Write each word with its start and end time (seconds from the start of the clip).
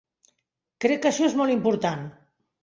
Crec 0.85 1.01
que 1.03 1.09
això 1.11 1.27
és 1.27 1.37
molt 1.43 1.55
important. 1.57 2.03